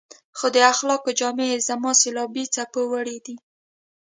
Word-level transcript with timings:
خو 0.37 0.47
د 0.55 0.57
اخلاقو 0.71 1.09
جامې 1.19 1.45
يې 1.51 1.57
د 1.59 1.63
زمانې 1.69 1.99
سېلابي 2.01 2.45
څپو 2.53 2.81
وړي 2.91 3.17
دي. 3.25 3.35